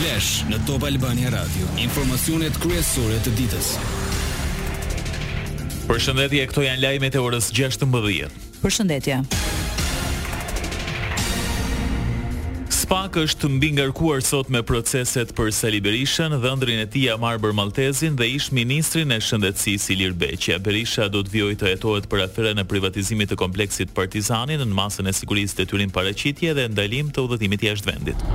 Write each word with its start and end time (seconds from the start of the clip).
Flash 0.00 0.28
në 0.48 0.56
Top 0.64 0.86
Albania 0.88 1.28
Radio. 1.28 1.66
Informacionet 1.76 2.54
kryesore 2.62 3.18
të 3.20 3.34
ditës. 3.36 3.66
Përshëndetje, 5.90 6.46
këto 6.48 6.64
janë 6.64 6.80
lajmet 6.80 7.18
e 7.18 7.20
orës 7.20 7.50
16:00. 7.52 8.30
Përshëndetje. 8.62 9.18
Spak 12.78 13.18
është 13.26 13.50
mbi 13.58 13.70
ngarkuar 13.76 14.24
sot 14.24 14.48
me 14.48 14.62
proceset 14.62 15.36
për 15.36 15.52
Sali 15.52 15.82
Berishën, 15.84 16.32
dhëndrin 16.46 16.80
e 16.86 16.86
tij 16.96 17.12
Amar 17.18 17.36
Maltezin 17.60 18.16
dhe 18.16 18.24
ish 18.38 18.48
ministrin 18.56 19.12
e 19.12 19.20
shëndetësisë 19.20 19.92
Ilir 19.98 20.14
Beqja. 20.22 20.56
Berisha 20.64 21.08
do 21.12 21.20
të 21.22 21.32
vijojë 21.36 21.58
të 21.60 21.66
hetohet 21.74 22.08
për 22.10 22.24
aferën 22.26 22.60
e 22.60 22.64
privatizimit 22.72 23.28
të 23.30 23.36
kompleksit 23.44 23.92
Partizani 23.92 24.56
në 24.64 24.70
masën 24.80 25.08
e 25.08 25.12
sigurisë 25.20 25.56
detyrim 25.60 25.90
paraqitje 25.92 26.54
dhe 26.56 26.68
ndalim 26.72 27.12
të 27.12 27.28
udhëtimit 27.28 27.62
jashtë 27.68 27.92
vendit. 27.92 28.30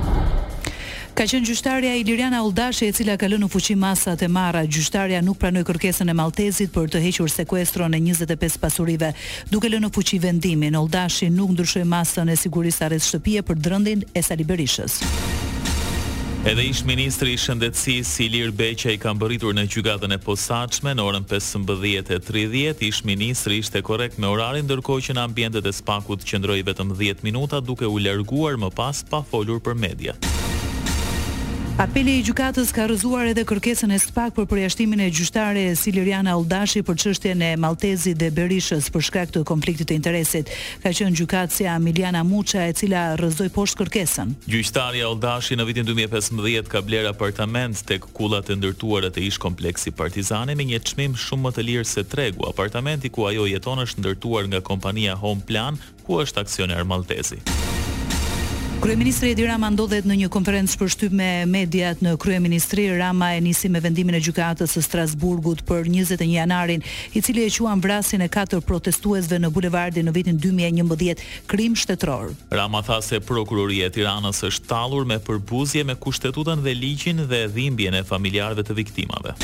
Ka 1.16 1.24
qenë 1.24 1.46
gjyqtarja 1.48 1.94
Iliriana 1.96 2.42
Uldashi 2.44 2.90
e 2.90 2.92
cila 2.92 3.14
ka 3.16 3.24
lënë 3.30 3.46
në 3.46 3.46
fuqi 3.48 3.72
masat 3.80 4.20
e 4.20 4.26
marra. 4.28 4.60
Gjyqtarja 4.68 5.22
nuk 5.24 5.38
pranoi 5.40 5.62
kërkesën 5.64 6.10
e 6.12 6.14
Maltezit 6.18 6.74
për 6.74 6.90
të 6.92 7.00
hequr 7.06 7.32
sekuestron 7.32 7.96
e 7.96 8.00
25 8.10 8.58
pasurive, 8.60 9.14
duke 9.48 9.70
lënë 9.72 9.86
në 9.86 9.90
fuqi 9.96 10.18
vendimin. 10.20 10.76
Uldashi 10.76 11.30
nuk 11.32 11.54
ndryshoi 11.56 11.86
masën 11.88 12.28
e 12.28 12.36
sigurisë 12.42 12.84
arrest 12.90 13.08
shtëpie 13.08 13.40
për 13.48 13.62
drëndin 13.64 14.04
e 14.12 14.24
Sali 14.28 14.44
Berishës. 14.44 14.98
Edhe 16.52 16.68
ish 16.68 16.84
ministri 16.86 17.32
i 17.32 17.40
shëndetësisë 17.40 18.20
Ilir 18.28 18.52
Beqa 18.60 18.92
i 18.92 19.00
ka 19.00 19.16
mbërritur 19.16 19.56
në 19.56 19.64
gjykatën 19.72 20.12
e 20.12 20.20
posaçme 20.28 20.92
në 20.94 21.08
orën 21.10 21.24
15:30. 21.32 22.84
Ish 22.92 23.00
ministri 23.08 23.62
ishte 23.64 23.80
korrekt 23.88 24.20
me 24.20 24.28
orarin, 24.36 24.68
ndërkohë 24.68 25.08
që 25.08 25.16
në 25.16 25.24
ambientet 25.30 25.64
e 25.72 25.76
spakut 25.80 26.28
qëndroi 26.28 26.60
vetëm 26.68 26.92
10 27.00 27.24
minuta 27.24 27.64
duke 27.64 27.88
u 27.88 27.96
larguar 28.04 28.60
më 28.60 28.74
pas 28.76 29.00
pa 29.10 29.24
folur 29.32 29.64
për 29.64 29.74
mediat. 29.80 30.35
Apeli 31.76 32.14
i 32.16 32.20
gjykatës 32.24 32.70
ka 32.72 32.86
rrëzuar 32.88 33.28
edhe 33.34 33.42
kërkesën 33.44 33.90
e 33.92 33.96
SPAK 34.00 34.32
për 34.38 34.46
përjashtimin 34.48 35.00
e 35.04 35.08
gjyqtarë 35.12 35.64
Siliriana 35.76 36.32
Aldashi 36.32 36.80
për 36.80 36.96
çështjen 37.02 37.42
e 37.44 37.50
Malltezit 37.60 38.16
dhe 38.16 38.30
Berishës 38.38 38.88
për 38.94 39.04
shkak 39.04 39.34
të 39.34 39.42
konfliktit 39.50 39.90
të 39.90 39.98
interesit. 39.98 40.48
Ka 40.80 40.94
qenë 40.96 41.12
gjykatësia 41.20 41.74
Emiliana 41.76 42.22
Muça 42.24 42.64
e 42.64 42.72
cila 42.80 43.02
rrëzoi 43.20 43.50
poshtë 43.52 43.82
kërkesën. 43.82 44.32
Gjyqtarja 44.48 45.04
Aldashi 45.10 45.60
në 45.60 45.68
vitin 45.68 45.90
2015 45.92 46.72
ka 46.72 46.80
bler 46.88 47.10
apartament 47.12 47.84
tek 47.92 48.08
kullat 48.16 48.48
e 48.48 48.56
ndërtuara 48.56 49.12
të 49.12 49.26
ish 49.28 49.42
kompleksi 49.44 49.92
Partizane 50.00 50.56
me 50.56 50.64
një 50.72 50.80
çmim 50.94 51.12
shumë 51.26 51.50
më 51.50 51.54
të 51.60 51.68
lirë 51.68 51.90
se 51.92 52.06
tregu. 52.08 52.48
Apartamenti 52.48 53.12
ku 53.12 53.28
ajo 53.28 53.44
jeton 53.52 53.84
është 53.84 54.00
ndërtuar 54.06 54.48
nga 54.48 54.64
kompania 54.64 55.20
Home 55.20 55.44
Plan, 55.44 55.76
ku 56.08 56.22
është 56.24 56.46
aksioner 56.48 56.88
Malltezi. 56.88 57.44
Kryeministri 58.82 59.30
Edi 59.32 59.44
Rama 59.48 59.70
ndodhet 59.72 60.04
në 60.06 60.14
një 60.20 60.26
konferencë 60.32 60.76
për 60.78 60.90
shtyp 60.92 61.12
me 61.16 61.26
mediat 61.48 62.00
në 62.04 62.12
Kryeministri 62.20 62.84
Rama 62.98 63.30
e 63.34 63.40
nisi 63.40 63.70
me 63.72 63.80
vendimin 63.80 64.18
e 64.18 64.20
gjykatës 64.20 64.74
së 64.76 64.82
Strasburgut 64.84 65.62
për 65.66 65.88
21 65.88 66.28
janarin, 66.34 66.84
i 67.16 67.22
cili 67.24 67.46
e 67.46 67.50
quan 67.56 67.80
vrasin 67.80 68.20
e 68.20 68.28
katër 68.28 68.60
protestuesve 68.68 69.38
në 69.40 69.50
Bulevardin 69.56 70.06
në 70.06 70.12
vitin 70.18 70.38
2011, 70.40 71.24
krim 71.50 71.72
shtetror. 71.74 72.34
Rama 72.52 72.82
tha 72.86 73.00
se 73.02 73.18
prokuroria 73.20 73.88
e 73.88 73.94
Tiranës 73.96 74.44
është 74.50 74.68
talur 74.74 75.08
me 75.08 75.18
përbuzje 75.24 75.84
me 75.88 75.96
kushtetutën 75.96 76.60
dhe 76.66 76.76
ligjin 76.76 77.24
dhe 77.32 77.46
dhimbjen 77.56 77.96
e 77.96 78.04
familjarve 78.04 78.60
të 78.66 78.76
viktimave. 78.82 79.34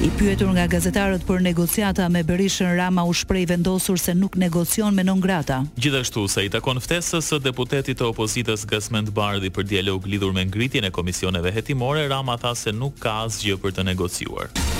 I 0.00 0.08
pyetur 0.16 0.48
nga 0.56 0.62
gazetarët 0.64 1.26
për 1.28 1.42
negociata 1.44 2.06
me 2.08 2.22
Berishën 2.24 2.72
Rama 2.78 3.02
u 3.04 3.12
shpreh 3.12 3.42
vendosur 3.50 4.00
se 4.00 4.14
nuk 4.16 4.38
negocion 4.40 4.96
me 4.96 5.04
nongrata. 5.04 5.58
Gjithashtu 5.76 6.24
sa 6.24 6.40
i 6.40 6.48
takon 6.48 6.80
ftesës 6.80 7.28
së 7.28 7.42
deputetit 7.50 8.00
të 8.00 8.08
opozitës 8.08 8.64
Gasment 8.72 9.12
Bardhi 9.12 9.52
për 9.52 9.68
dialog 9.74 10.08
lidhur 10.08 10.32
me 10.32 10.46
ngritjen 10.48 10.88
e 10.88 10.94
komisioneve 10.96 11.52
hetimore, 11.52 12.08
Rama 12.08 12.40
tha 12.40 12.56
se 12.56 12.72
nuk 12.72 12.96
ka 12.98 13.18
asgjë 13.28 13.60
për 13.60 13.76
të 13.76 13.84
negociuar. 13.92 14.78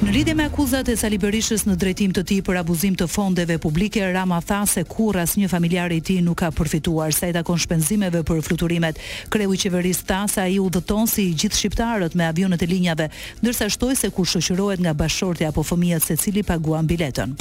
Në 0.00 0.12
lidhje 0.14 0.32
me 0.34 0.46
akuzat 0.48 0.88
e 0.88 0.94
Sali 0.96 1.18
Berishës 1.20 1.66
në 1.68 1.74
drejtim 1.76 2.12
të 2.16 2.22
tij 2.30 2.38
për 2.46 2.56
abuzim 2.62 2.94
të 2.96 3.04
fondeve 3.12 3.58
publike, 3.60 4.00
Rama 4.08 4.38
tha 4.48 4.62
se 4.66 4.80
kurr 4.88 5.20
asnjë 5.26 5.50
familjar 5.52 5.92
i 5.92 5.98
tij 6.00 6.22
nuk 6.24 6.38
ka 6.40 6.48
përfituar 6.56 7.12
sa 7.12 7.28
i 7.28 7.34
takon 7.36 7.60
shpenzimeve 7.60 8.22
për 8.24 8.40
fluturimet. 8.46 8.96
Kreu 9.28 9.52
i 9.52 9.60
qeverisë 9.60 10.06
tha 10.08 10.22
se 10.32 10.40
ai 10.46 10.56
udhëton 10.64 11.04
si 11.06 11.26
i 11.28 11.34
gjithë 11.36 11.58
shqiptarët 11.60 12.16
me 12.16 12.24
avionet 12.30 12.62
e 12.64 12.70
linjave, 12.72 13.10
ndërsa 13.42 13.68
shtoi 13.76 13.96
se 14.00 14.08
kur 14.10 14.24
shoqërohet 14.32 14.80
nga 14.80 14.96
bashorti 14.96 15.44
apo 15.50 15.62
se 15.68 16.00
secili 16.16 16.42
paguan 16.42 16.86
biletën. 16.86 17.36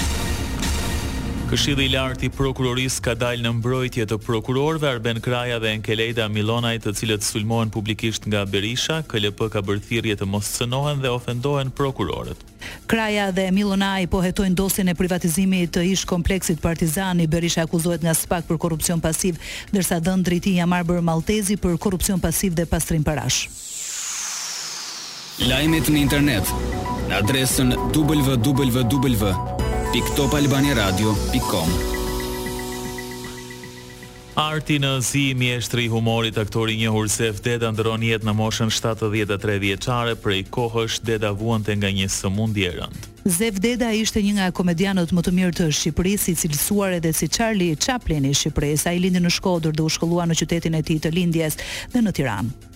Këshilli 1.49 1.87
i 1.89 1.89
lartë 1.89 2.27
i 2.27 2.27
prokurorisë 2.29 3.01
ka 3.01 3.15
dalë 3.17 3.41
në 3.41 3.51
mbrojtje 3.57 4.03
të 4.11 4.17
prokurorëve 4.21 4.85
Arben 4.85 5.17
Kraja 5.25 5.55
dhe 5.57 5.71
Enkelejda 5.79 6.27
Milonaj, 6.29 6.75
të 6.83 6.93
cilët 6.99 7.25
sulmohen 7.25 7.71
publikisht 7.73 8.27
nga 8.29 8.43
Berisha, 8.45 8.99
KLP 9.09 9.47
ka 9.55 9.63
bërë 9.65 9.81
thirrje 9.87 10.17
të 10.19 10.27
mos 10.29 10.45
cënohen 10.59 11.01
dhe 11.01 11.09
ofendohen 11.09 11.71
prokurorët. 11.73 12.37
Kraja 12.85 13.31
dhe 13.33 13.47
Milonaj 13.57 14.05
po 14.13 14.21
hetojnë 14.21 14.53
dosjen 14.61 14.93
e 14.93 14.97
privatizimit 14.99 15.73
të 15.73 15.87
ish 15.95 16.05
kompleksit 16.05 16.61
Partizani. 16.61 17.25
Berisha 17.27 17.65
akuzohet 17.65 18.05
nga 18.05 18.13
SPAK 18.13 18.45
për 18.51 18.59
korrupsion 18.67 19.01
pasiv, 19.01 19.41
ndërsa 19.73 19.97
dhënë 20.05 20.27
drejtin 20.29 20.61
ja 20.61 20.67
bërë 20.69 21.01
Maltezi 21.01 21.57
për 21.57 21.79
korrupsion 21.81 22.21
pasiv 22.21 22.53
dhe 22.61 22.69
pastrim 22.69 23.01
parash. 23.01 23.47
Lajmet 25.49 25.89
në 25.89 25.97
internet 25.97 26.45
në 27.09 27.17
adresën 27.23 27.73
www 27.97 29.57
www.topalbaniaradio.com 29.95 31.69
Arti 34.35 34.75
në 34.79 34.91
zi, 35.03 35.23
mjeshtri 35.35 35.87
humorit, 35.89 36.37
aktori 36.37 36.75
një 36.77 36.91
hursef, 36.93 37.39
deda 37.43 37.71
ndëron 37.73 38.05
jetë 38.05 38.27
në 38.29 38.35
moshën 38.37 38.69
73 38.69 39.57
vjeqare, 39.65 40.13
prej 40.21 40.43
kohësh 40.53 40.99
deda 41.09 41.33
vuën 41.41 41.65
të 41.65 41.79
nga 41.81 41.89
një 41.97 42.07
sëmundje 42.19 42.75
rëndë. 42.77 43.03
Zev 43.29 43.57
Deda 43.65 43.89
ishte 43.97 44.21
një 44.23 44.37
nga 44.37 44.47
komedianët 44.55 45.09
më 45.13 45.25
të 45.25 45.33
mirë 45.39 45.57
të 45.59 45.69
Shqipërisë, 45.75 46.31
i 46.33 46.37
cilësuar 46.43 46.95
edhe 47.01 47.11
si 47.13 47.27
Charlie 47.27 47.73
Chaplin 47.75 48.29
i 48.29 48.35
Shqipërisë. 48.37 48.87
Ai 48.93 49.01
lindi 49.03 49.19
në 49.25 49.33
Shkodër 49.39 49.73
dhe 49.75 49.83
u 49.83 49.91
shkollua 49.97 50.29
në 50.29 50.37
qytetin 50.39 50.77
e 50.79 50.85
tij 50.85 51.01
të 51.03 51.15
lindjes 51.17 51.59
dhe 51.93 52.05
në 52.05 52.13
Tiranë. 52.17 52.68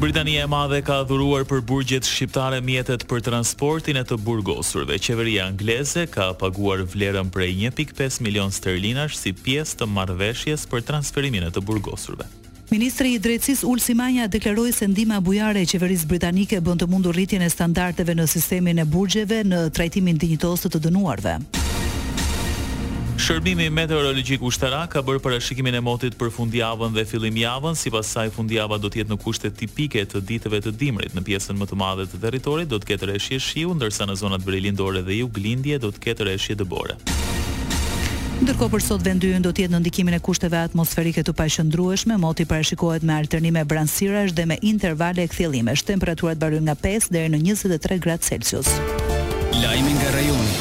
Britania 0.00 0.40
e 0.40 0.44
Madhe 0.48 0.78
ka 0.84 0.94
dhuruar 1.04 1.42
për 1.50 1.60
burgjet 1.68 2.06
shqiptare 2.08 2.62
mjetet 2.64 3.02
për 3.10 3.20
transportin 3.26 3.98
e 4.00 4.04
të 4.08 4.16
burgosurve. 4.24 4.96
Qeveria 4.96 5.44
angleze 5.50 6.06
ka 6.08 6.30
paguar 6.40 6.86
vlerën 6.88 7.28
prej 7.34 7.50
1.5 7.68 8.22
milion 8.24 8.48
sterlinash 8.52 9.18
si 9.20 9.34
pjesë 9.36 9.82
të 9.82 9.90
marrëveshjes 9.98 10.64
për 10.72 10.86
transferimin 10.88 11.44
e 11.44 11.52
të 11.52 11.60
burgosurve. 11.68 12.24
Ministri 12.72 13.12
i 13.18 13.20
Drejtësisë 13.20 13.68
Ulsi 13.68 13.92
Maja 13.98 14.24
deklaroi 14.32 14.72
se 14.72 14.88
ndihma 14.88 15.20
bujare 15.20 15.60
e 15.60 15.68
qeverisë 15.74 16.08
britanike 16.08 16.62
bën 16.64 16.80
të 16.80 16.88
mundur 16.88 17.12
rritjen 17.12 17.44
e 17.44 17.52
standardeve 17.52 18.16
në 18.16 18.24
sistemin 18.38 18.80
e 18.80 18.88
burgjeve 18.88 19.44
në 19.52 19.66
trajtimin 19.76 20.16
dinjitos 20.16 20.64
të 20.64 20.78
të 20.78 20.86
dënuarve. 20.88 21.36
Shërbimi 23.30 23.68
meteorologjik 23.70 24.42
ushtarak 24.42 24.88
ka 24.90 25.00
bërë 25.06 25.20
parashikimin 25.22 25.76
e 25.78 25.80
motit 25.86 26.16
për 26.18 26.32
fundjavën 26.34 26.90
dhe 26.96 27.04
fillimjavën, 27.06 27.76
sipas 27.78 28.08
saj 28.16 28.32
fundjava 28.34 28.74
do 28.82 28.88
të 28.90 29.04
jetë 29.04 29.12
në 29.12 29.18
kushte 29.22 29.50
tipike 29.54 30.02
të 30.10 30.18
ditëve 30.30 30.58
të 30.64 30.72
dimrit. 30.80 31.14
Në 31.14 31.22
pjesën 31.28 31.60
më 31.60 31.68
të 31.70 31.78
madhe 31.78 32.06
të 32.10 32.18
territorit 32.24 32.66
do 32.72 32.80
të 32.82 32.88
ketë 32.90 33.08
reshje 33.12 33.38
shiu, 33.44 33.74
ndërsa 33.78 34.08
në 34.10 34.16
zonat 34.22 34.42
brelindore 34.42 35.04
dhe 35.06 35.20
juglindje 35.20 35.78
do 35.84 35.92
të 35.94 36.02
ketë 36.08 36.26
reshje 36.32 36.56
dëbore. 36.64 36.96
Ndërko 38.42 38.68
për 38.74 38.84
sot 38.88 39.06
vendyën 39.06 39.46
do 39.46 39.54
tjetë 39.54 39.76
në 39.76 39.82
ndikimin 39.84 40.18
e 40.18 40.20
kushteve 40.26 40.64
atmosferike 40.66 41.22
të 41.22 41.36
pashëndrueshme, 41.42 42.18
moti 42.26 42.48
parashikohet 42.50 43.06
me 43.06 43.14
alternime 43.20 43.62
bransirash 43.62 44.34
dhe 44.34 44.48
me 44.50 44.58
intervale 44.74 45.22
e 45.22 45.30
këthjelimesh, 45.30 45.86
temperaturat 45.92 46.42
barën 46.42 46.66
nga 46.66 46.74
5 46.82 47.12
dhe 47.14 47.24
në 47.30 47.44
23 47.46 48.02
gradë 48.08 48.32
Celsius. 48.32 48.74
Lajmin 49.62 49.98
nga 50.02 50.12
rajoni. 50.18 50.58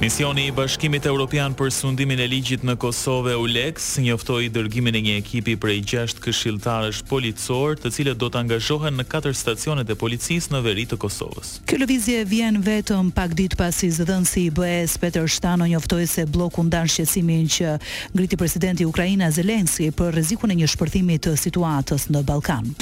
Misioni 0.00 0.46
i 0.46 0.52
Bashkimit 0.52 1.06
Evropian 1.06 1.54
për 1.54 1.70
sundimin 1.72 2.18
e 2.20 2.24
ligjit 2.26 2.64
në 2.66 2.74
Kosovë 2.82 3.36
ULEX 3.38 3.92
njoftoi 4.02 4.48
dërgimin 4.50 4.96
e 4.98 5.02
një 5.06 5.14
ekipi 5.20 5.54
prej 5.56 5.76
6 5.92 6.18
këshilltarësh 6.24 7.04
policor, 7.08 7.76
të 7.78 7.92
cilët 7.94 8.18
do 8.18 8.26
të 8.26 8.40
angazhohen 8.40 8.98
në 8.98 9.06
katër 9.12 9.38
stacionet 9.38 9.94
e 9.94 9.98
policisë 10.02 10.52
në 10.56 10.62
veri 10.66 10.84
të 10.90 10.98
Kosovës. 11.06 11.52
Kjo 11.70 11.78
lëvizje 11.84 12.24
vjen 12.26 12.58
vetëm 12.66 13.14
pak 13.16 13.38
ditë 13.38 13.60
pasi 13.62 13.92
zëdhënësi 13.94 14.44
i 14.48 14.50
BE-s 14.58 14.98
Peter 14.98 15.30
Shtano 15.30 15.70
njoftoi 15.70 16.10
se 16.10 16.26
bloku 16.26 16.66
ndan 16.66 16.90
shqetësimin 16.90 17.46
që 17.56 17.76
ngriti 18.16 18.42
presidenti 18.42 18.82
i 18.84 18.90
Ukrainës 18.90 19.38
Zelensky 19.38 19.92
për 19.94 20.10
rrezikun 20.18 20.58
e 20.58 20.58
një 20.64 20.72
shpërthimi 20.74 21.22
të 21.22 21.38
situatës 21.46 22.10
në 22.10 22.24
Ballkan. 22.26 22.74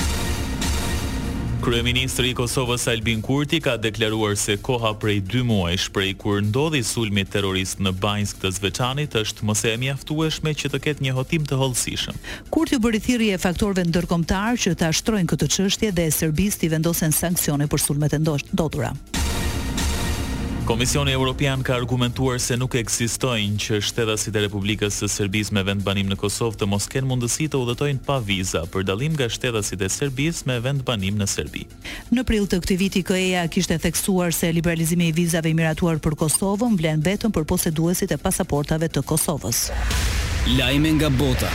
Kryeministri 1.63 2.31
i 2.31 2.35
Kosovës 2.35 2.89
Albin 2.91 3.21
Kurti 3.23 3.61
ka 3.63 3.77
deklaruar 3.79 4.35
se 4.37 4.57
koha 4.67 4.91
prej 4.99 5.21
2 5.31 5.45
muajsh 5.47 5.93
prej 5.95 6.17
kur 6.19 6.41
ndodhi 6.43 6.81
sulmi 6.83 7.23
terrorist 7.23 7.79
në 7.79 7.93
Banjsk 8.03 8.41
të 8.43 8.51
Zveçanit 8.57 9.15
është 9.23 9.47
mos 9.47 9.63
e 9.71 9.77
mjaftueshme 9.85 10.57
që 10.59 10.73
të 10.75 10.83
ketë 10.89 11.07
një 11.07 11.15
hotim 11.21 11.47
të 11.47 11.61
hollësishëm. 11.63 12.19
Kurti 12.51 12.83
bëri 12.83 13.03
thirrje 13.07 13.39
e 13.39 13.43
faktorëve 13.47 13.87
ndërkombëtar 13.93 14.59
që 14.67 14.75
ta 14.83 14.91
shtrojnë 14.91 15.31
këtë 15.37 15.53
çështje 15.61 15.95
dhe 16.01 16.11
Serbisti 16.19 16.71
vendosen 16.75 17.15
sanksione 17.15 17.71
për 17.71 17.87
sulmet 17.87 18.19
e 18.19 18.23
ndodhura. 18.27 18.91
Komisioni 20.65 21.11
Europian 21.11 21.63
ka 21.67 21.75
argumentuar 21.75 22.39
se 22.41 22.55
nuk 22.55 22.77
ekzistojnë 22.79 23.59
që 23.65 23.81
shtetësit 23.83 24.37
e 24.39 24.43
Republikës 24.45 24.95
së 25.03 25.09
Serbisë 25.11 25.57
me 25.59 25.65
vend 25.67 25.83
banim 25.83 26.07
në 26.07 26.15
Kosovë 26.23 26.61
të 26.61 26.69
mos 26.71 26.87
kenë 26.93 27.09
mundësi 27.11 27.49
të 27.51 27.59
udhëtojnë 27.65 28.05
pa 28.07 28.21
vizë 28.23 28.63
për 28.71 28.87
dallim 28.87 29.17
nga 29.19 29.27
shtetësit 29.35 29.83
e 29.83 29.91
Serbisë 29.91 30.47
me 30.53 30.61
vend 30.63 30.87
banim 30.87 31.19
në 31.19 31.27
Serbi. 31.35 31.67
Në 32.15 32.25
prill 32.31 32.47
të 32.47 32.63
këtij 32.63 32.81
viti 32.85 33.03
KE-ja 33.11 33.43
kishte 33.51 33.81
theksuar 33.83 34.31
se 34.33 34.53
liberalizimi 34.55 35.11
i 35.11 35.17
vizave 35.19 35.51
i 35.51 35.59
miratuar 35.59 35.99
për 35.99 36.17
Kosovën 36.23 36.79
vlen 36.79 37.03
vetëm 37.03 37.35
për 37.35 37.43
poseduesit 37.51 38.15
e 38.15 38.23
pasaportave 38.23 38.87
të 38.89 39.03
Kosovës. 39.11 39.65
Lajme 40.61 40.95
nga 41.01 41.11
bota. 41.11 41.51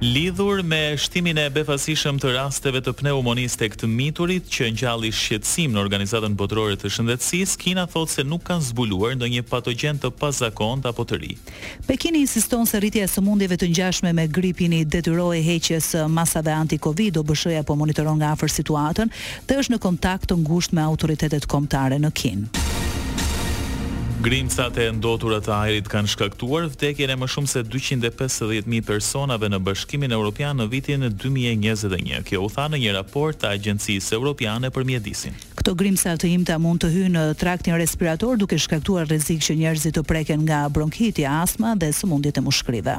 Lidhur 0.00 0.62
me 0.64 0.96
shtimin 0.96 1.36
e 1.36 1.42
befasishëm 1.52 2.16
të 2.22 2.30
rasteve 2.32 2.80
të 2.80 2.94
pneumonisë 2.96 3.58
tek 3.60 3.74
të 3.82 3.88
miturit 3.92 4.46
që 4.48 4.70
ngjalli 4.72 5.10
shqetësim 5.12 5.74
në 5.76 5.82
organizatën 5.82 6.36
botërore 6.40 6.78
të 6.80 6.88
shëndetësisë, 6.94 7.58
Kina 7.60 7.84
thot 7.84 8.08
se 8.14 8.24
nuk 8.24 8.40
kanë 8.48 8.64
zbuluar 8.70 9.12
ndonjë 9.20 9.44
patogjen 9.50 10.00
të 10.00 10.08
pazakont 10.16 10.88
apo 10.88 11.04
të 11.04 11.18
ri. 11.20 11.34
Pekini 11.84 12.24
insiston 12.24 12.64
se 12.66 12.80
rritja 12.80 13.04
e 13.04 13.12
sëmundjeve 13.12 13.60
të 13.60 13.68
ngjashme 13.74 14.14
me 14.16 14.24
gripin 14.32 14.72
i 14.80 14.86
detyroi 14.88 15.42
heqjes 15.44 15.90
së 15.92 16.06
masave 16.16 16.54
anti-Covid, 16.56 17.20
OBSH-ja 17.20 17.60
po 17.68 17.76
monitoron 17.82 18.16
nga 18.22 18.32
afër 18.32 18.56
situatën 18.56 19.12
dhe 19.52 19.60
është 19.60 19.76
në 19.76 19.82
kontakt 19.84 20.30
të 20.32 20.40
ngushtë 20.46 20.80
me 20.80 20.88
autoritetet 20.94 21.44
kombëtare 21.52 22.00
në 22.00 22.14
Kinë. 22.22 22.59
Grimcat 24.22 24.76
e 24.76 24.84
ndotura 24.92 25.38
të 25.40 25.52
ajrit 25.54 25.86
kanë 25.88 26.10
shkaktuar 26.12 26.66
vdekjen 26.68 27.08
e 27.14 27.14
më 27.16 27.26
shumë 27.32 27.48
se 27.48 27.62
250.000 27.72 28.84
personave 28.84 29.48
në 29.48 29.62
Bashkimin 29.64 30.12
Evropian 30.12 30.58
në 30.60 30.66
vitin 30.74 31.06
2021. 31.22 32.20
Kjo 32.28 32.42
u 32.44 32.50
tha 32.52 32.66
në 32.68 32.82
një 32.82 32.92
raport 32.98 33.40
të 33.40 33.48
Agjencisë 33.54 34.18
Evropiane 34.18 34.68
për 34.76 34.84
Mjedisin. 34.90 35.38
Këto 35.56 35.72
grimca 35.74 36.12
të 36.20 36.28
imta 36.36 36.58
mund 36.60 36.84
të 36.84 36.90
hyjnë 36.98 37.14
në 37.16 37.24
traktin 37.40 37.80
respirator 37.80 38.36
duke 38.36 38.58
shkaktuar 38.60 39.08
rrezik 39.08 39.40
që 39.46 39.56
njerëzit 39.62 39.96
të 39.96 40.04
preken 40.12 40.44
nga 40.44 40.66
bronkiti, 40.68 41.24
astma 41.24 41.72
dhe 41.80 41.88
sëmundjet 41.96 42.42
e 42.42 42.44
mushkërive. 42.44 42.98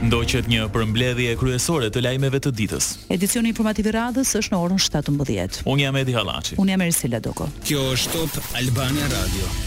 Ndoqet 0.00 0.48
një 0.48 0.64
përmbledhje 0.72 1.34
kryesore 1.40 1.90
të 1.92 2.00
lajmeve 2.06 2.40
të 2.40 2.52
ditës. 2.56 2.86
Edicioni 3.12 3.52
informativ 3.52 3.90
i 3.90 3.94
radhës 3.98 4.32
është 4.40 4.54
në 4.54 4.60
orën 4.64 4.80
17:00. 4.88 5.60
Unë 5.68 5.84
jam 5.88 5.96
Edi 6.00 6.16
Hallaçi. 6.16 6.56
Unë 6.64 6.76
jam 6.78 6.86
Ersila 6.88 7.20
Doko. 7.20 7.50
Kjo 7.68 7.84
është 7.98 8.12
Top 8.32 8.54
Albania 8.62 9.12
Radio. 9.12 9.66